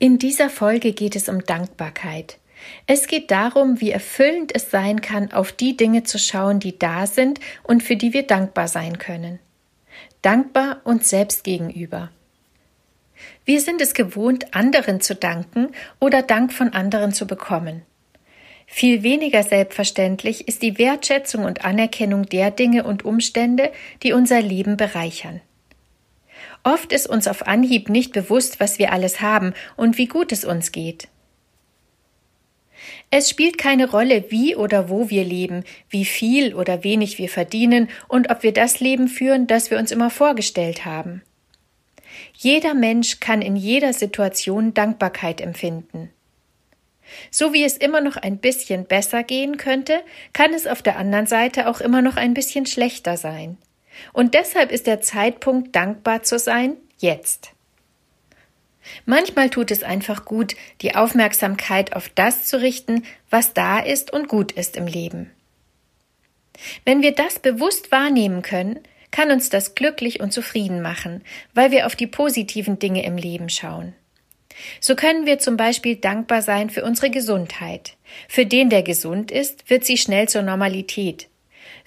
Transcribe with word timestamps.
In 0.00 0.18
dieser 0.18 0.48
Folge 0.48 0.92
geht 0.92 1.16
es 1.16 1.28
um 1.28 1.44
Dankbarkeit. 1.44 2.38
Es 2.86 3.08
geht 3.08 3.30
darum, 3.30 3.80
wie 3.80 3.90
erfüllend 3.90 4.54
es 4.54 4.70
sein 4.70 5.00
kann, 5.00 5.32
auf 5.32 5.50
die 5.50 5.76
Dinge 5.76 6.04
zu 6.04 6.18
schauen, 6.18 6.60
die 6.60 6.78
da 6.78 7.06
sind 7.06 7.40
und 7.64 7.82
für 7.82 7.96
die 7.96 8.12
wir 8.12 8.22
dankbar 8.24 8.68
sein 8.68 8.98
können. 8.98 9.40
Dankbar 10.22 10.80
uns 10.84 11.10
selbst 11.10 11.42
gegenüber. 11.42 12.10
Wir 13.44 13.60
sind 13.60 13.80
es 13.80 13.94
gewohnt, 13.94 14.54
anderen 14.54 15.00
zu 15.00 15.16
danken 15.16 15.70
oder 15.98 16.22
Dank 16.22 16.52
von 16.52 16.72
anderen 16.72 17.12
zu 17.12 17.26
bekommen. 17.26 17.82
Viel 18.66 19.02
weniger 19.02 19.42
selbstverständlich 19.42 20.46
ist 20.46 20.62
die 20.62 20.78
Wertschätzung 20.78 21.44
und 21.44 21.64
Anerkennung 21.64 22.26
der 22.26 22.50
Dinge 22.50 22.84
und 22.84 23.04
Umstände, 23.04 23.72
die 24.02 24.12
unser 24.12 24.42
Leben 24.42 24.76
bereichern. 24.76 25.40
Oft 26.64 26.92
ist 26.92 27.08
uns 27.08 27.28
auf 27.28 27.46
Anhieb 27.46 27.88
nicht 27.88 28.12
bewusst, 28.12 28.60
was 28.60 28.78
wir 28.78 28.92
alles 28.92 29.20
haben 29.20 29.54
und 29.76 29.98
wie 29.98 30.06
gut 30.06 30.32
es 30.32 30.44
uns 30.44 30.72
geht. 30.72 31.08
Es 33.10 33.30
spielt 33.30 33.58
keine 33.58 33.90
Rolle, 33.90 34.30
wie 34.30 34.54
oder 34.54 34.88
wo 34.88 35.08
wir 35.10 35.24
leben, 35.24 35.64
wie 35.88 36.04
viel 36.04 36.54
oder 36.54 36.84
wenig 36.84 37.18
wir 37.18 37.28
verdienen 37.28 37.88
und 38.06 38.30
ob 38.30 38.42
wir 38.42 38.52
das 38.52 38.80
Leben 38.80 39.08
führen, 39.08 39.46
das 39.46 39.70
wir 39.70 39.78
uns 39.78 39.90
immer 39.90 40.10
vorgestellt 40.10 40.84
haben. 40.84 41.22
Jeder 42.34 42.74
Mensch 42.74 43.20
kann 43.20 43.42
in 43.42 43.56
jeder 43.56 43.92
Situation 43.92 44.74
Dankbarkeit 44.74 45.40
empfinden. 45.40 46.10
So 47.30 47.54
wie 47.54 47.64
es 47.64 47.76
immer 47.76 48.00
noch 48.00 48.16
ein 48.16 48.38
bisschen 48.38 48.84
besser 48.84 49.22
gehen 49.22 49.56
könnte, 49.56 50.00
kann 50.32 50.52
es 50.52 50.66
auf 50.66 50.82
der 50.82 50.98
anderen 50.98 51.26
Seite 51.26 51.68
auch 51.68 51.80
immer 51.80 52.02
noch 52.02 52.16
ein 52.16 52.34
bisschen 52.34 52.66
schlechter 52.66 53.16
sein. 53.16 53.56
Und 54.12 54.34
deshalb 54.34 54.72
ist 54.72 54.86
der 54.86 55.00
Zeitpunkt, 55.00 55.74
dankbar 55.74 56.22
zu 56.22 56.38
sein, 56.38 56.76
jetzt. 56.98 57.52
Manchmal 59.04 59.50
tut 59.50 59.70
es 59.70 59.82
einfach 59.82 60.24
gut, 60.24 60.56
die 60.80 60.94
Aufmerksamkeit 60.94 61.94
auf 61.94 62.08
das 62.08 62.44
zu 62.46 62.60
richten, 62.60 63.04
was 63.30 63.54
da 63.54 63.78
ist 63.78 64.12
und 64.12 64.28
gut 64.28 64.52
ist 64.52 64.76
im 64.76 64.86
Leben. 64.86 65.30
Wenn 66.84 67.02
wir 67.02 67.12
das 67.12 67.38
bewusst 67.38 67.92
wahrnehmen 67.92 68.42
können, 68.42 68.80
kann 69.10 69.30
uns 69.30 69.48
das 69.48 69.74
glücklich 69.74 70.20
und 70.20 70.32
zufrieden 70.32 70.82
machen, 70.82 71.22
weil 71.54 71.70
wir 71.70 71.86
auf 71.86 71.96
die 71.96 72.06
positiven 72.06 72.78
Dinge 72.78 73.04
im 73.04 73.16
Leben 73.16 73.48
schauen. 73.48 73.94
So 74.80 74.96
können 74.96 75.24
wir 75.24 75.38
zum 75.38 75.56
Beispiel 75.56 75.96
dankbar 75.96 76.42
sein 76.42 76.68
für 76.68 76.84
unsere 76.84 77.10
Gesundheit. 77.10 77.96
Für 78.28 78.44
den, 78.44 78.70
der 78.70 78.82
gesund 78.82 79.30
ist, 79.30 79.70
wird 79.70 79.84
sie 79.84 79.96
schnell 79.96 80.28
zur 80.28 80.42
Normalität. 80.42 81.28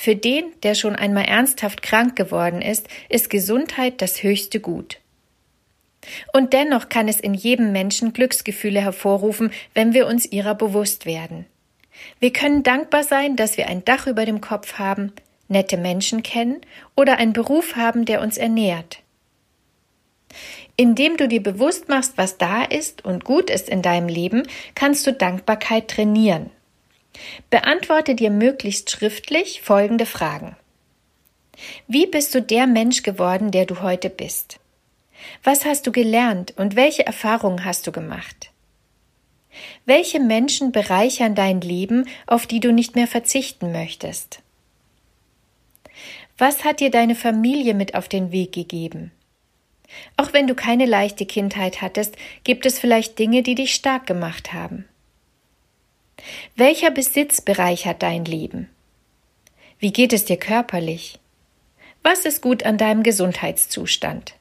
Für 0.00 0.14
den, 0.14 0.52
der 0.62 0.76
schon 0.76 0.94
einmal 0.94 1.24
ernsthaft 1.24 1.82
krank 1.82 2.14
geworden 2.14 2.62
ist, 2.62 2.86
ist 3.08 3.30
Gesundheit 3.30 4.00
das 4.00 4.22
höchste 4.22 4.60
Gut. 4.60 5.00
Und 6.32 6.52
dennoch 6.52 6.88
kann 6.88 7.08
es 7.08 7.18
in 7.18 7.34
jedem 7.34 7.72
Menschen 7.72 8.12
Glücksgefühle 8.12 8.80
hervorrufen, 8.80 9.50
wenn 9.74 9.94
wir 9.94 10.06
uns 10.06 10.24
ihrer 10.24 10.54
bewusst 10.54 11.04
werden. 11.04 11.46
Wir 12.20 12.32
können 12.32 12.62
dankbar 12.62 13.02
sein, 13.02 13.34
dass 13.34 13.56
wir 13.56 13.66
ein 13.66 13.84
Dach 13.84 14.06
über 14.06 14.24
dem 14.24 14.40
Kopf 14.40 14.74
haben, 14.74 15.12
nette 15.48 15.76
Menschen 15.76 16.22
kennen 16.22 16.60
oder 16.94 17.16
einen 17.16 17.32
Beruf 17.32 17.74
haben, 17.74 18.04
der 18.04 18.20
uns 18.20 18.38
ernährt. 18.38 19.00
Indem 20.76 21.16
du 21.16 21.26
dir 21.26 21.42
bewusst 21.42 21.88
machst, 21.88 22.12
was 22.14 22.38
da 22.38 22.62
ist 22.62 23.04
und 23.04 23.24
gut 23.24 23.50
ist 23.50 23.68
in 23.68 23.82
deinem 23.82 24.06
Leben, 24.06 24.44
kannst 24.76 25.08
du 25.08 25.12
Dankbarkeit 25.12 25.88
trainieren. 25.88 26.50
Beantworte 27.50 28.14
dir 28.14 28.30
möglichst 28.30 28.90
schriftlich 28.90 29.62
folgende 29.62 30.06
Fragen. 30.06 30.56
Wie 31.86 32.06
bist 32.06 32.34
du 32.34 32.42
der 32.42 32.66
Mensch 32.66 33.02
geworden, 33.02 33.50
der 33.50 33.66
du 33.66 33.80
heute 33.82 34.10
bist? 34.10 34.60
Was 35.42 35.64
hast 35.64 35.86
du 35.86 35.92
gelernt 35.92 36.54
und 36.56 36.76
welche 36.76 37.06
Erfahrungen 37.06 37.64
hast 37.64 37.86
du 37.86 37.92
gemacht? 37.92 38.50
Welche 39.84 40.20
Menschen 40.20 40.70
bereichern 40.70 41.34
dein 41.34 41.60
Leben, 41.60 42.08
auf 42.26 42.46
die 42.46 42.60
du 42.60 42.72
nicht 42.72 42.94
mehr 42.94 43.08
verzichten 43.08 43.72
möchtest? 43.72 44.40
Was 46.36 46.64
hat 46.64 46.78
dir 46.78 46.90
deine 46.90 47.16
Familie 47.16 47.74
mit 47.74 47.94
auf 47.96 48.08
den 48.08 48.30
Weg 48.30 48.52
gegeben? 48.52 49.10
Auch 50.16 50.32
wenn 50.32 50.46
du 50.46 50.54
keine 50.54 50.86
leichte 50.86 51.26
Kindheit 51.26 51.80
hattest, 51.80 52.16
gibt 52.44 52.66
es 52.66 52.78
vielleicht 52.78 53.18
Dinge, 53.18 53.42
die 53.42 53.54
dich 53.54 53.74
stark 53.74 54.06
gemacht 54.06 54.52
haben. 54.52 54.84
Welcher 56.56 56.90
Besitz 56.90 57.40
bereichert 57.40 58.02
dein 58.02 58.24
Leben? 58.24 58.68
Wie 59.78 59.92
geht 59.92 60.12
es 60.12 60.24
dir 60.24 60.36
körperlich? 60.36 61.18
Was 62.02 62.24
ist 62.24 62.42
gut 62.42 62.64
an 62.64 62.78
deinem 62.78 63.02
Gesundheitszustand? 63.02 64.34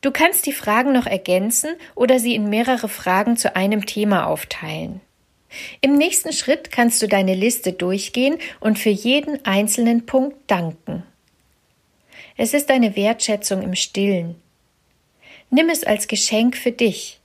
Du 0.00 0.12
kannst 0.12 0.46
die 0.46 0.52
Fragen 0.52 0.92
noch 0.92 1.06
ergänzen 1.06 1.70
oder 1.94 2.18
sie 2.18 2.34
in 2.34 2.48
mehrere 2.48 2.88
Fragen 2.88 3.36
zu 3.36 3.56
einem 3.56 3.84
Thema 3.84 4.26
aufteilen. 4.26 5.00
Im 5.80 5.96
nächsten 5.96 6.32
Schritt 6.32 6.70
kannst 6.70 7.02
du 7.02 7.08
deine 7.08 7.34
Liste 7.34 7.72
durchgehen 7.72 8.38
und 8.60 8.78
für 8.78 8.90
jeden 8.90 9.44
einzelnen 9.44 10.06
Punkt 10.06 10.36
danken. 10.46 11.02
Es 12.36 12.54
ist 12.54 12.70
eine 12.70 12.94
Wertschätzung 12.94 13.62
im 13.62 13.74
Stillen. 13.74 14.36
Nimm 15.50 15.68
es 15.70 15.82
als 15.82 16.06
Geschenk 16.06 16.56
für 16.56 16.72
dich. 16.72 17.20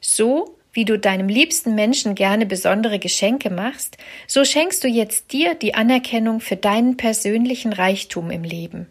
So 0.00 0.54
wie 0.72 0.84
du 0.84 0.98
deinem 0.98 1.28
liebsten 1.28 1.74
Menschen 1.74 2.14
gerne 2.14 2.46
besondere 2.46 2.98
Geschenke 2.98 3.50
machst, 3.50 3.98
so 4.26 4.44
schenkst 4.44 4.82
du 4.84 4.88
jetzt 4.88 5.32
dir 5.32 5.54
die 5.54 5.74
Anerkennung 5.74 6.40
für 6.40 6.56
deinen 6.56 6.96
persönlichen 6.96 7.72
Reichtum 7.72 8.30
im 8.30 8.44
Leben. 8.44 8.86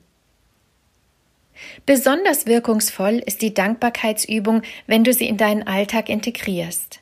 Besonders 1.86 2.46
wirkungsvoll 2.46 3.22
ist 3.26 3.42
die 3.42 3.54
Dankbarkeitsübung, 3.54 4.62
wenn 4.88 5.04
du 5.04 5.14
sie 5.14 5.28
in 5.28 5.38
deinen 5.38 5.68
Alltag 5.68 6.10
integrierst. 6.10 7.00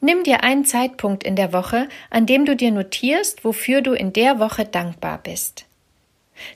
Nimm 0.00 0.22
dir 0.24 0.42
einen 0.42 0.64
Zeitpunkt 0.64 1.24
in 1.24 1.36
der 1.36 1.52
Woche, 1.52 1.88
an 2.10 2.26
dem 2.26 2.44
du 2.44 2.56
dir 2.56 2.70
notierst, 2.70 3.44
wofür 3.44 3.80
du 3.80 3.92
in 3.92 4.12
der 4.12 4.38
Woche 4.38 4.64
dankbar 4.64 5.18
bist. 5.22 5.66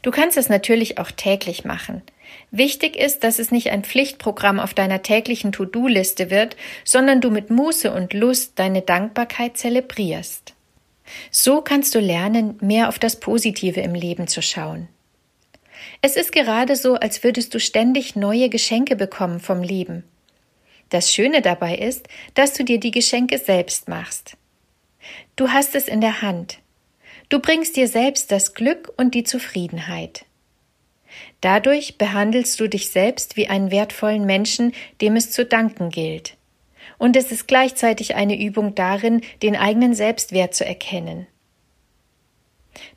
Du 0.03 0.11
kannst 0.11 0.37
es 0.37 0.49
natürlich 0.49 0.99
auch 0.99 1.11
täglich 1.11 1.65
machen. 1.65 2.03
Wichtig 2.51 2.97
ist, 2.97 3.25
dass 3.25 3.39
es 3.39 3.51
nicht 3.51 3.71
ein 3.71 3.85
Pflichtprogramm 3.85 4.61
auf 4.61 4.73
deiner 4.73 5.03
täglichen 5.03 5.53
To-Do-Liste 5.53 6.31
wird, 6.31 6.57
sondern 6.85 7.21
du 7.21 7.31
mit 7.31 7.51
Muße 7.51 7.93
und 7.93 8.15
Lust 8.15 8.59
deine 8.59 8.83
Dankbarkeit 8.83 9.57
zelebrierst. 9.57 10.55
So 11.31 11.61
kannst 11.61 11.95
du 11.95 12.01
lernen, 12.01 12.57
mehr 12.61 12.89
auf 12.89 12.99
das 12.99 13.21
Positive 13.21 13.81
im 13.81 13.95
Leben 13.95 14.27
zu 14.27 14.43
schauen. 14.43 14.89
Es 16.03 16.17
ist 16.17 16.33
gerade 16.33 16.77
so, 16.77 16.95
als 16.95 17.25
würdest 17.25 17.55
du 17.55 17.61
ständig 17.61 18.17
neue 18.17 18.49
Geschenke 18.49 18.97
bekommen 18.97 19.41
vom 19.41 19.63
Leben. 19.63 20.05
Das 20.91 21.13
Schöne 21.13 21.43
dabei 21.43 21.77
ist, 21.77 22.09
dass 22.35 22.53
du 22.53 22.65
dir 22.65 22.79
die 22.79 22.91
Geschenke 22.91 23.39
selbst 23.39 23.89
machst. 23.89 24.37
Du 25.35 25.51
hast 25.51 25.75
es 25.75 25.89
in 25.89 26.01
der 26.01 26.23
Hand. 26.23 26.59
Du 27.29 27.41
bringst 27.41 27.77
dir 27.77 27.89
selbst 27.89 28.31
das 28.31 28.55
Glück 28.55 28.93
und 28.97 29.15
die 29.15 29.25
Zufriedenheit. 29.25 30.25
Dadurch 31.41 31.99
behandelst 31.99 32.59
du 32.61 32.69
dich 32.69 32.91
selbst 32.91 33.37
wie 33.37 33.49
einen 33.49 33.71
wertvollen 33.71 34.25
Menschen, 34.25 34.73
dem 35.01 35.17
es 35.17 35.31
zu 35.31 35.45
danken 35.45 35.91
gilt. 35.91 36.37
Und 36.99 37.17
es 37.17 37.31
ist 37.31 37.47
gleichzeitig 37.47 38.15
eine 38.15 38.41
Übung 38.41 38.75
darin, 38.75 39.21
den 39.43 39.57
eigenen 39.57 39.95
Selbstwert 39.95 40.55
zu 40.55 40.65
erkennen. 40.65 41.27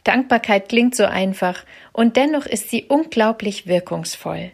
Dankbarkeit 0.04 0.70
klingt 0.70 0.96
so 0.96 1.06
einfach, 1.06 1.66
und 1.94 2.16
dennoch 2.18 2.46
ist 2.46 2.70
sie 2.70 2.86
unglaublich 2.86 3.68
wirkungsvoll. 3.68 4.52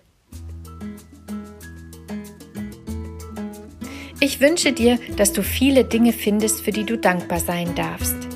Ich 4.19 4.39
wünsche 4.39 4.71
dir, 4.71 4.97
dass 5.17 5.33
du 5.33 5.43
viele 5.43 5.83
Dinge 5.83 6.13
findest, 6.13 6.61
für 6.61 6.71
die 6.71 6.85
du 6.85 6.97
dankbar 6.97 7.39
sein 7.39 7.75
darfst. 7.75 8.34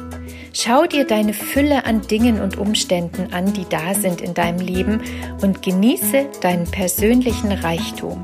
Schau 0.62 0.86
dir 0.88 1.08
deine 1.08 1.34
Fülle 1.34 1.86
an 1.86 2.02
Dingen 2.02 2.42
und 2.42 2.58
Umständen 2.58 3.32
an, 3.32 3.54
die 3.54 3.64
da 3.70 3.94
sind 3.94 4.20
in 4.20 4.34
deinem 4.34 4.60
Leben 4.60 5.02
und 5.42 5.62
genieße 5.62 6.26
deinen 6.42 6.70
persönlichen 6.70 7.54
Reichtum. 7.54 8.22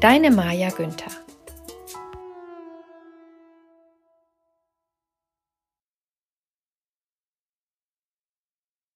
Deine 0.00 0.30
Maja 0.30 0.70
Günther 0.70 1.23